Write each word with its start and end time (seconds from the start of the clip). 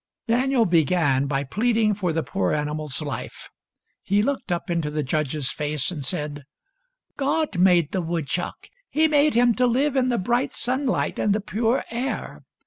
Daniel 0.27 0.65
began 0.65 1.27
by 1.27 1.43
pleading 1.43 1.93
for 1.93 2.11
the 2.11 2.23
poor 2.23 2.53
animal's 2.53 3.03
life. 3.03 3.49
He 4.01 4.23
looked 4.23 4.51
up 4.51 4.67
into 4.71 4.89
the 4.89 5.03
judge's 5.03 5.51
face, 5.51 5.91
and 5.91 6.03
said:—" 6.03 6.41
God 7.17 7.59
made 7.59 7.91
the 7.91 8.01
woodchuck. 8.01 8.65
He 8.89 9.07
made 9.07 9.35
him 9.35 9.53
to 9.53 9.67
live 9.67 9.95
in 9.95 10.09
the 10.09 10.17
bright 10.17 10.53
sunlight 10.53 11.19
and 11.19 11.35
the 11.35 11.39
pure 11.39 11.83
air. 11.91 12.41